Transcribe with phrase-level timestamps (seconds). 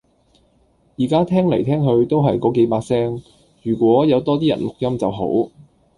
[0.97, 3.21] 而家聽嚟聽去都係嗰幾把聲，
[3.61, 5.51] 如果有多啲人錄音就好